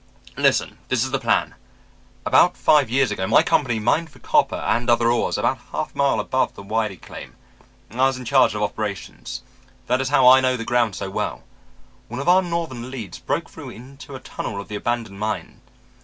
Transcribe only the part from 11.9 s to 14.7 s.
One of our northern leads broke through into a tunnel of